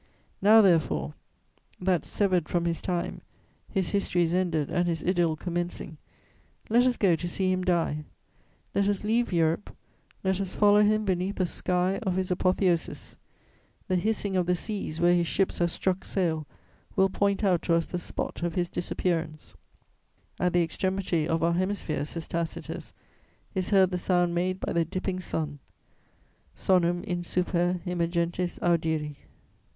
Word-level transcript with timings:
Now, 0.41 0.61
therefore, 0.63 1.13
that, 1.79 2.07
severed 2.07 2.49
from 2.49 2.65
his 2.65 2.81
time, 2.81 3.21
his 3.69 3.91
history 3.91 4.23
is 4.23 4.33
ended 4.33 4.71
and 4.71 4.87
his 4.87 5.03
idyll 5.03 5.35
commencing, 5.35 5.97
let 6.71 6.87
us 6.87 6.97
go 6.97 7.15
to 7.15 7.27
see 7.27 7.51
him 7.51 7.63
die: 7.63 8.05
let 8.73 8.87
us 8.87 9.03
leave 9.03 9.31
Europe; 9.31 9.75
let 10.23 10.41
us 10.41 10.55
follow 10.55 10.81
him 10.81 11.05
beneath 11.05 11.35
the 11.35 11.45
sky 11.45 11.99
of 12.01 12.15
his 12.15 12.31
apotheosis! 12.31 13.15
The 13.89 13.95
hissing 13.95 14.35
of 14.35 14.47
the 14.47 14.55
seas 14.55 14.99
where 14.99 15.13
his 15.13 15.27
ships 15.27 15.59
have 15.59 15.69
struck 15.69 16.03
sail 16.03 16.47
will 16.95 17.07
point 17.11 17.43
out 17.43 17.61
to 17.61 17.75
us 17.75 17.85
the 17.85 17.99
spot 17.99 18.41
of 18.41 18.55
his 18.55 18.69
disappearance: 18.69 19.53
"At 20.39 20.53
the 20.53 20.63
extremity 20.63 21.27
of 21.27 21.43
our 21.43 21.53
hemisphere," 21.53 22.05
says 22.05 22.27
Tacitus, 22.27 22.95
"is 23.53 23.69
heard 23.69 23.91
the 23.91 23.99
sound 23.99 24.33
made 24.33 24.59
by 24.59 24.73
the 24.73 24.83
dipping 24.83 25.19
sun: 25.19 25.59
_sonum 26.57 27.03
insuper 27.05 27.81
immergentis 27.85 28.57
audiri. 28.61 29.17